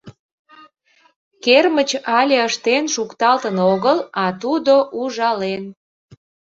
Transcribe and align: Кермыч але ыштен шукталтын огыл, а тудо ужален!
Кермыч 1.43 1.89
але 2.19 2.37
ыштен 2.47 2.83
шукталтын 2.93 3.57
огыл, 3.73 3.97
а 4.23 4.25
тудо 4.41 4.75
ужален! 5.01 5.63